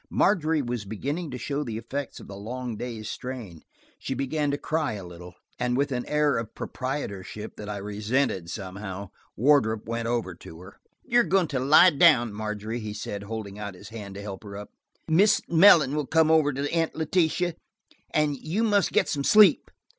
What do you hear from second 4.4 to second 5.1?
to cry a